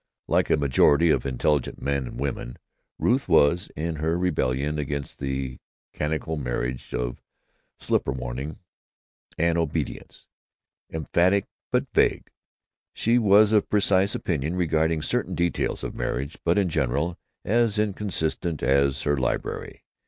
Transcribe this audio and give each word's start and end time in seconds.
Like 0.27 0.49
a 0.49 0.57
majority 0.57 1.11
of 1.11 1.27
intelligent 1.27 1.79
men 1.79 2.07
and 2.07 2.19
women, 2.19 2.57
Ruth 2.97 3.29
was, 3.29 3.69
in 3.75 3.97
her 3.97 4.17
rebellion 4.17 4.79
against 4.79 5.19
the 5.19 5.59
canonical 5.93 6.37
marriage 6.37 6.91
of 6.91 7.21
slipper 7.77 8.11
warming 8.11 8.57
and 9.37 9.59
obedience, 9.59 10.25
emphatic 10.89 11.45
but 11.71 11.85
vague. 11.93 12.31
She 12.95 13.19
was 13.19 13.51
of 13.51 13.69
precise 13.69 14.15
opinion 14.15 14.55
regarding 14.55 15.03
certain 15.03 15.35
details 15.35 15.83
of 15.83 15.93
marriage, 15.93 16.35
but 16.43 16.57
in 16.57 16.67
general 16.69 17.19
as 17.45 17.77
inconsistent 17.77 18.63
as 18.63 19.03
her 19.03 19.17
library. 19.17 19.83